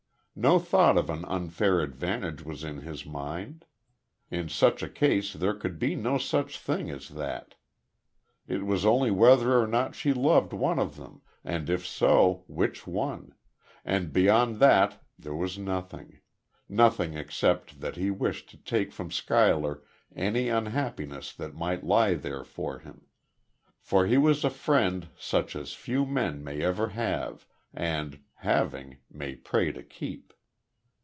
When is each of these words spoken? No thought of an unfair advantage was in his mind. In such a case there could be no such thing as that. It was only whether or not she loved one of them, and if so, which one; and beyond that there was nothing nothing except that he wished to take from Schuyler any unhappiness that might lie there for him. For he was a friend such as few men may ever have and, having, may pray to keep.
No 0.33 0.59
thought 0.59 0.97
of 0.97 1.09
an 1.09 1.25
unfair 1.25 1.81
advantage 1.81 2.41
was 2.43 2.63
in 2.63 2.77
his 2.77 3.05
mind. 3.05 3.65
In 4.31 4.47
such 4.47 4.81
a 4.81 4.87
case 4.89 5.33
there 5.33 5.53
could 5.53 5.77
be 5.77 5.93
no 5.93 6.17
such 6.17 6.57
thing 6.57 6.89
as 6.89 7.09
that. 7.09 7.55
It 8.47 8.65
was 8.65 8.85
only 8.85 9.11
whether 9.11 9.59
or 9.59 9.67
not 9.67 9.93
she 9.93 10.13
loved 10.13 10.51
one 10.53 10.79
of 10.79 10.95
them, 10.95 11.21
and 11.43 11.69
if 11.69 11.85
so, 11.85 12.45
which 12.47 12.87
one; 12.87 13.35
and 13.83 14.13
beyond 14.13 14.59
that 14.61 15.03
there 15.19 15.35
was 15.35 15.57
nothing 15.57 16.21
nothing 16.69 17.13
except 17.13 17.81
that 17.81 17.97
he 17.97 18.09
wished 18.09 18.49
to 18.51 18.57
take 18.57 18.93
from 18.93 19.11
Schuyler 19.11 19.83
any 20.15 20.47
unhappiness 20.47 21.33
that 21.33 21.55
might 21.55 21.83
lie 21.83 22.13
there 22.13 22.45
for 22.45 22.79
him. 22.79 23.05
For 23.81 24.07
he 24.07 24.17
was 24.17 24.45
a 24.45 24.49
friend 24.49 25.09
such 25.19 25.57
as 25.57 25.73
few 25.73 26.05
men 26.05 26.41
may 26.41 26.61
ever 26.61 26.87
have 26.87 27.45
and, 27.73 28.21
having, 28.35 28.97
may 29.09 29.35
pray 29.35 29.71
to 29.71 29.83
keep. 29.83 30.33